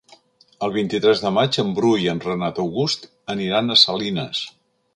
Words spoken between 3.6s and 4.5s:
a Salines.